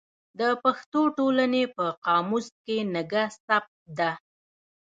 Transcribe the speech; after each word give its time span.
د 0.39 0.41
پښتو 0.63 1.01
ټولنې 1.17 1.63
په 1.75 1.85
قاموس 2.05 2.47
کې 2.65 2.77
نګه 2.93 3.23
ثبت 3.45 3.65
ده. 3.97 4.11